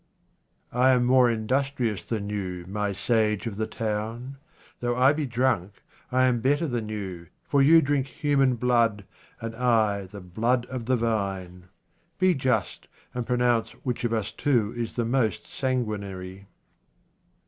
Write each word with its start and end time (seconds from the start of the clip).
1 0.71 0.95
am 0.95 1.05
more 1.05 1.29
industrious 1.29 2.03
than 2.03 2.27
you, 2.27 2.65
my 2.67 2.91
sage 2.91 3.45
of 3.45 3.55
the 3.57 3.67
town. 3.67 4.37
Though 4.79 4.95
I 4.95 5.13
be 5.13 5.27
drunk, 5.27 5.73
I 6.11 6.25
am 6.25 6.39
better 6.41 6.67
than 6.67 6.89
you, 6.89 7.27
for 7.47 7.61
you 7.61 7.83
drink 7.83 8.07
human 8.07 8.55
blood, 8.55 9.05
and 9.39 9.55
I 9.55 10.07
the 10.07 10.19
blood 10.19 10.65
of 10.71 10.87
the 10.87 10.95
vine. 10.97 11.65
Be 12.17 12.33
just, 12.33 12.87
and 13.13 13.27
pronounce 13.27 13.73
which 13.85 14.03
of 14.03 14.11
us 14.11 14.31
two 14.31 14.73
is 14.75 14.95
the 14.95 15.05
most 15.05 15.45
sanguinary. 15.45 16.47